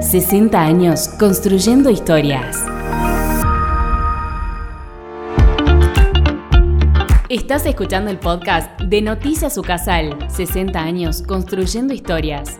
60 0.00 0.62
años 0.62 1.08
construyendo 1.18 1.90
historias. 1.90 2.56
Estás 7.28 7.66
escuchando 7.66 8.08
el 8.08 8.18
podcast 8.18 8.80
de 8.80 9.02
Noticias 9.02 9.58
Ucasal, 9.58 10.16
60 10.30 10.80
años 10.80 11.22
construyendo 11.22 11.92
historias. 11.94 12.58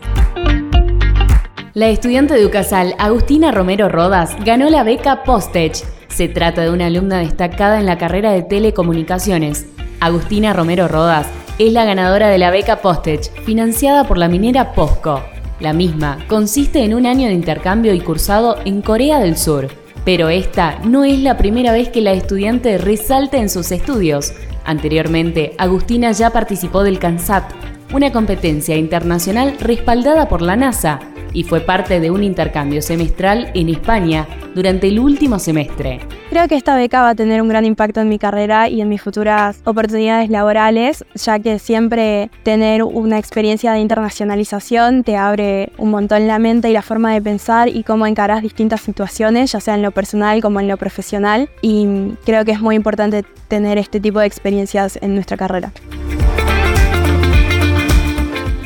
La 1.73 1.87
estudiante 1.87 2.33
de 2.33 2.45
Ucasal, 2.45 2.93
Agustina 2.99 3.51
Romero 3.51 3.87
Rodas, 3.87 4.35
ganó 4.43 4.69
la 4.69 4.83
beca 4.83 5.23
Postech. 5.23 5.77
Se 6.09 6.27
trata 6.27 6.63
de 6.63 6.71
una 6.71 6.87
alumna 6.87 7.19
destacada 7.19 7.79
en 7.79 7.85
la 7.85 7.97
carrera 7.97 8.33
de 8.33 8.43
telecomunicaciones. 8.43 9.65
Agustina 10.01 10.51
Romero 10.51 10.89
Rodas 10.89 11.27
es 11.57 11.71
la 11.71 11.85
ganadora 11.85 12.27
de 12.27 12.37
la 12.37 12.51
beca 12.51 12.81
Postech, 12.81 13.31
financiada 13.45 14.03
por 14.03 14.17
la 14.17 14.27
minera 14.27 14.73
POSCO. 14.73 15.38
La 15.59 15.73
misma 15.73 16.19
consiste 16.27 16.83
en 16.83 16.93
un 16.93 17.05
año 17.05 17.27
de 17.27 17.33
intercambio 17.33 17.93
y 17.93 17.99
cursado 17.99 18.57
en 18.63 18.81
Corea 18.81 19.19
del 19.19 19.37
Sur. 19.37 19.67
Pero 20.05 20.29
esta 20.29 20.79
no 20.85 21.03
es 21.03 21.19
la 21.19 21.37
primera 21.37 21.73
vez 21.73 21.89
que 21.89 22.01
la 22.01 22.13
estudiante 22.13 22.77
resalta 22.77 23.37
en 23.37 23.49
sus 23.49 23.71
estudios. 23.71 24.33
Anteriormente, 24.63 25.55
Agustina 25.57 26.13
ya 26.13 26.29
participó 26.29 26.83
del 26.83 26.99
CANSAT, 26.99 27.51
una 27.93 28.11
competencia 28.11 28.77
internacional 28.77 29.57
respaldada 29.59 30.29
por 30.29 30.41
la 30.41 30.55
NASA, 30.55 30.99
y 31.33 31.43
fue 31.43 31.61
parte 31.61 31.99
de 31.99 32.11
un 32.11 32.23
intercambio 32.23 32.81
semestral 32.81 33.51
en 33.53 33.69
España 33.69 34.27
durante 34.55 34.87
el 34.87 34.99
último 34.99 35.39
semestre. 35.39 35.99
Creo 36.29 36.47
que 36.47 36.55
esta 36.55 36.75
beca 36.75 37.01
va 37.01 37.09
a 37.09 37.15
tener 37.15 37.41
un 37.41 37.49
gran 37.49 37.65
impacto 37.65 38.01
en 38.01 38.09
mi 38.09 38.19
carrera 38.19 38.69
y 38.69 38.81
en 38.81 38.89
mis 38.89 39.01
futuras 39.01 39.61
oportunidades 39.65 40.29
laborales, 40.29 41.03
ya 41.15 41.39
que 41.39 41.57
siempre 41.59 42.29
tener 42.43 42.83
una 42.83 43.17
experiencia 43.17 43.73
de 43.73 43.79
internacionalización 43.79 45.03
te 45.03 45.17
abre 45.17 45.71
un 45.77 45.89
montón 45.89 46.27
la 46.27 46.37
mente 46.37 46.69
y 46.69 46.73
la 46.73 46.81
forma 46.81 47.13
de 47.13 47.21
pensar 47.21 47.67
y 47.67 47.83
cómo 47.83 48.05
encarás 48.05 48.41
distintas 48.41 48.81
situaciones, 48.81 49.51
ya 49.51 49.59
sea 49.59 49.75
en 49.75 49.81
lo 49.81 49.91
personal 49.91 50.41
como 50.41 50.59
en 50.59 50.67
lo 50.67 50.77
profesional, 50.77 51.49
y 51.61 51.87
creo 52.25 52.45
que 52.45 52.51
es 52.51 52.61
muy 52.61 52.75
importante 52.75 53.23
tener 53.47 53.77
este 53.77 53.99
tipo 53.99 54.19
de 54.19 54.27
experiencias 54.27 54.99
en 55.01 55.15
nuestra 55.15 55.37
carrera 55.37 55.71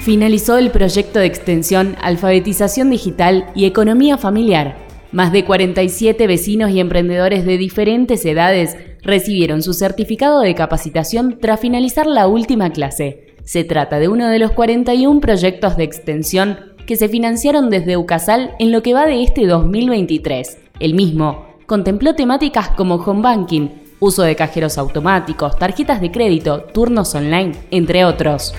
finalizó 0.04 0.58
el 0.58 0.70
proyecto 0.70 1.20
de 1.20 1.28
extensión 1.28 1.96
Alfabetización 2.02 2.90
Digital 2.90 3.46
y 3.56 3.64
Economía 3.64 4.18
Familiar. 4.18 4.76
Más 5.14 5.32
de 5.32 5.46
47 5.46 6.28
vecinos 6.28 6.72
y 6.72 6.82
emprendedores 6.82 7.46
de 7.46 7.58
diferentes 7.58 8.26
edades 8.26 8.76
recibieron 9.02 9.62
su 9.62 9.74
certificado 9.74 10.42
de 10.42 10.56
capacitación 10.56 11.38
tras 11.40 11.62
finalizar 11.62 12.06
la 12.06 12.28
última 12.28 12.72
clase. 12.72 13.28
Se 13.46 13.64
trata 13.64 13.98
de 13.98 14.10
uno 14.10 14.28
de 14.28 14.40
los 14.40 14.52
41 14.52 15.22
proyectos 15.22 15.78
de 15.78 15.86
extensión 15.86 16.60
que 16.86 16.98
se 16.98 17.08
financiaron 17.08 17.70
desde 17.70 17.96
UCASAL 17.96 18.56
en 18.60 18.74
lo 18.74 18.84
que 18.84 18.94
va 18.94 19.06
de 19.06 19.24
este 19.24 19.48
2023. 19.48 20.58
El 20.82 20.96
mismo 20.96 21.46
contempló 21.66 22.14
temáticas 22.14 22.72
como 22.72 22.96
home 22.96 23.22
banking, 23.22 23.70
uso 24.02 24.24
de 24.24 24.36
cajeros 24.36 24.78
automáticos, 24.78 25.58
tarjetas 25.58 26.02
de 26.02 26.12
crédito, 26.12 26.64
turnos 26.74 27.16
online, 27.16 27.54
entre 27.72 28.04
otros. 28.04 28.54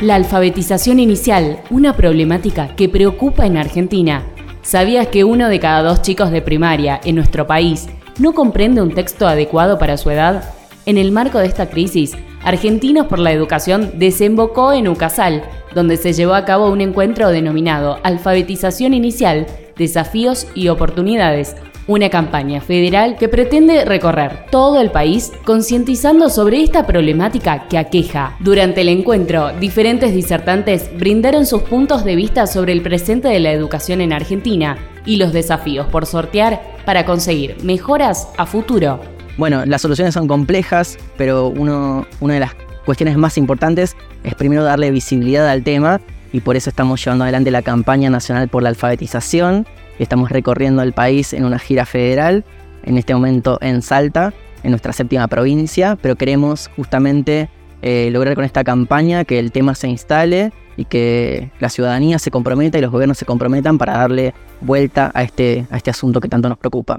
La 0.00 0.14
alfabetización 0.14 0.98
inicial, 0.98 1.60
una 1.68 1.94
problemática 1.94 2.74
que 2.74 2.88
preocupa 2.88 3.44
en 3.44 3.58
Argentina. 3.58 4.24
¿Sabías 4.62 5.08
que 5.08 5.24
uno 5.24 5.50
de 5.50 5.60
cada 5.60 5.82
dos 5.82 6.00
chicos 6.00 6.30
de 6.30 6.40
primaria 6.40 6.98
en 7.04 7.16
nuestro 7.16 7.46
país 7.46 7.86
no 8.18 8.32
comprende 8.32 8.80
un 8.80 8.94
texto 8.94 9.28
adecuado 9.28 9.78
para 9.78 9.98
su 9.98 10.08
edad? 10.08 10.54
En 10.86 10.96
el 10.96 11.12
marco 11.12 11.38
de 11.38 11.48
esta 11.48 11.68
crisis, 11.68 12.16
Argentinos 12.42 13.08
por 13.08 13.18
la 13.18 13.32
Educación 13.32 13.92
desembocó 13.96 14.72
en 14.72 14.88
Ucasal, 14.88 15.44
donde 15.74 15.98
se 15.98 16.14
llevó 16.14 16.32
a 16.32 16.46
cabo 16.46 16.70
un 16.70 16.80
encuentro 16.80 17.28
denominado 17.28 17.98
Alfabetización 18.02 18.94
Inicial, 18.94 19.46
Desafíos 19.76 20.46
y 20.54 20.68
Oportunidades, 20.68 21.56
una 21.86 22.10
campaña 22.10 22.60
federal 22.60 23.16
que 23.16 23.28
pretende 23.28 23.84
recorrer 23.84 24.46
todo 24.50 24.80
el 24.80 24.90
país 24.90 25.32
concientizando 25.44 26.28
sobre 26.28 26.62
esta 26.62 26.86
problemática 26.86 27.66
que 27.68 27.78
aqueja. 27.78 28.36
Durante 28.40 28.82
el 28.82 28.88
encuentro, 28.88 29.52
diferentes 29.58 30.14
disertantes 30.14 30.90
brindaron 30.98 31.46
sus 31.46 31.62
puntos 31.62 32.04
de 32.04 32.16
vista 32.16 32.46
sobre 32.46 32.72
el 32.72 32.82
presente 32.82 33.28
de 33.28 33.40
la 33.40 33.52
educación 33.52 34.00
en 34.00 34.12
Argentina 34.12 34.78
y 35.04 35.16
los 35.16 35.32
desafíos 35.32 35.86
por 35.86 36.06
sortear 36.06 36.60
para 36.84 37.04
conseguir 37.04 37.56
mejoras 37.62 38.28
a 38.36 38.46
futuro. 38.46 39.00
Bueno, 39.36 39.64
las 39.64 39.82
soluciones 39.82 40.14
son 40.14 40.28
complejas, 40.28 40.98
pero 41.16 41.48
uno, 41.48 42.06
una 42.20 42.34
de 42.34 42.40
las 42.40 42.54
cuestiones 42.84 43.16
más 43.16 43.38
importantes 43.38 43.96
es 44.24 44.34
primero 44.34 44.64
darle 44.64 44.90
visibilidad 44.90 45.48
al 45.48 45.62
tema 45.62 46.00
y 46.32 46.40
por 46.40 46.56
eso 46.56 46.70
estamos 46.70 47.02
llevando 47.04 47.24
adelante 47.24 47.50
la 47.50 47.62
campaña 47.62 48.10
nacional 48.10 48.48
por 48.48 48.62
la 48.62 48.68
alfabetización 48.68 49.66
Estamos 50.00 50.30
recorriendo 50.30 50.80
el 50.80 50.94
país 50.94 51.34
en 51.34 51.44
una 51.44 51.58
gira 51.58 51.84
federal, 51.84 52.42
en 52.84 52.96
este 52.96 53.12
momento 53.12 53.58
en 53.60 53.82
Salta, 53.82 54.32
en 54.62 54.70
nuestra 54.70 54.94
séptima 54.94 55.28
provincia, 55.28 55.98
pero 56.00 56.16
queremos 56.16 56.70
justamente 56.74 57.50
eh, 57.82 58.08
lograr 58.10 58.34
con 58.34 58.44
esta 58.44 58.64
campaña 58.64 59.26
que 59.26 59.38
el 59.38 59.52
tema 59.52 59.74
se 59.74 59.88
instale 59.88 60.52
y 60.78 60.86
que 60.86 61.50
la 61.60 61.68
ciudadanía 61.68 62.18
se 62.18 62.30
comprometa 62.30 62.78
y 62.78 62.80
los 62.80 62.90
gobiernos 62.90 63.18
se 63.18 63.26
comprometan 63.26 63.76
para 63.76 63.98
darle 63.98 64.32
vuelta 64.62 65.10
a 65.12 65.22
este, 65.22 65.66
a 65.70 65.76
este 65.76 65.90
asunto 65.90 66.18
que 66.18 66.28
tanto 66.28 66.48
nos 66.48 66.56
preocupa. 66.56 66.98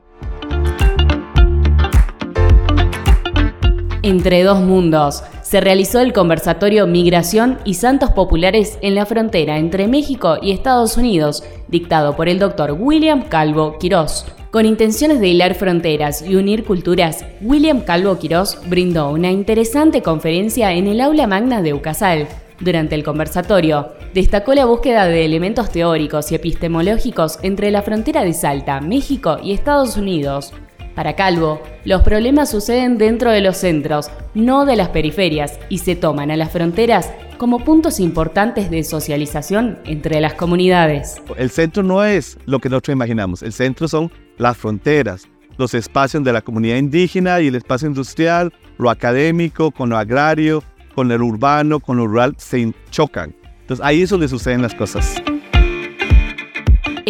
Entre 4.03 4.44
dos 4.44 4.62
mundos 4.62 5.23
se 5.51 5.59
realizó 5.59 6.00
el 6.00 6.13
conversatorio 6.13 6.88
Migración 6.88 7.57
y 7.66 7.73
Santos 7.73 8.12
Populares 8.12 8.78
en 8.81 8.95
la 8.95 9.06
frontera 9.06 9.57
entre 9.57 9.89
México 9.89 10.38
y 10.41 10.53
Estados 10.53 10.95
Unidos, 10.95 11.44
dictado 11.67 12.16
por 12.16 12.29
el 12.29 12.39
doctor 12.39 12.78
William 12.79 13.23
Calvo 13.23 13.78
Quirós. 13.78 14.25
Con 14.50 14.66
intenciones 14.66 15.19
de 15.19 15.28
hilar 15.28 15.56
fronteras 15.56 16.22
y 16.22 16.38
unir 16.38 16.63
culturas, 16.63 17.25
William 17.41 17.81
Calvo 17.81 18.17
Quirós 18.17 18.59
brindó 18.67 19.09
una 19.09 19.29
interesante 19.29 20.01
conferencia 20.01 20.72
en 20.72 20.88
el 20.88 21.01
aula 21.01 21.28
magna 21.28 21.62
de 21.62 21.73
Ucasal. 21.73 22.29
Durante 22.62 22.95
el 22.95 23.03
conversatorio, 23.03 23.89
destacó 24.13 24.53
la 24.53 24.63
búsqueda 24.63 25.07
de 25.07 25.25
elementos 25.25 25.69
teóricos 25.69 26.31
y 26.31 26.35
epistemológicos 26.35 27.39
entre 27.41 27.72
la 27.72 27.81
frontera 27.81 28.23
de 28.23 28.31
Salta, 28.31 28.79
México 28.79 29.38
y 29.44 29.51
Estados 29.51 29.97
Unidos, 29.97 30.53
para 30.96 31.16
Calvo, 31.16 31.62
los 31.85 32.02
problemas 32.02 32.52
suceden 32.52 32.97
dentro 32.97 33.31
de 33.31 33.41
los 33.41 33.57
centros, 33.57 34.12
no 34.34 34.66
de 34.66 34.75
las 34.75 34.90
periferias, 34.90 35.59
y 35.69 35.79
se 35.79 35.96
toman 35.96 36.31
a 36.31 36.38
las 36.38 36.52
fronteras 36.52 37.12
como 37.38 37.63
puntos 37.63 38.00
importantes 38.00 38.69
de 38.69 38.84
socialización 38.84 39.80
entre 39.85 40.22
las 40.22 40.35
comunidades. 40.35 41.22
El 41.38 41.50
centro 41.50 41.81
no 41.81 42.03
es 42.03 42.38
lo 42.46 42.59
que 42.59 42.69
nosotros 42.69 42.94
imaginamos, 42.94 43.41
el 43.41 43.53
centro 43.53 43.88
son 43.88 44.12
las 44.38 44.57
fronteras, 44.57 45.28
los 45.57 45.74
espacios 45.74 46.24
de 46.24 46.34
la 46.34 46.41
comunidad 46.41 46.78
indígena 46.78 47.41
y 47.41 47.47
el 47.47 47.56
espacio 47.56 47.88
industrial, 47.88 48.53
lo 48.78 48.90
académico 48.90 49.72
con 49.72 49.90
lo 49.90 49.97
agrario, 49.97 50.63
con 50.94 51.07
lo 51.07 51.25
urbano, 51.25 51.80
con 51.80 51.97
lo 51.97 52.07
rural, 52.07 52.35
se 52.38 52.74
chocan. 52.90 53.34
Entonces 53.62 53.85
ahí 53.85 54.01
es 54.01 54.09
donde 54.09 54.28
suceden 54.28 54.62
las 54.62 54.75
cosas. 54.75 55.22